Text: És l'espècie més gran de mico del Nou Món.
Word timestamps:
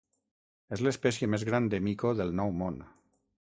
És 0.77 0.81
l'espècie 0.87 1.29
més 1.35 1.45
gran 1.51 1.69
de 1.75 1.83
mico 1.89 2.17
del 2.23 2.35
Nou 2.43 2.57
Món. 2.63 2.83